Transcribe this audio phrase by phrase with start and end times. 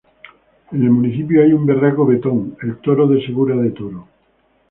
[0.71, 4.07] En el municipio hay un verraco vetón, el toro de Segura de Toro.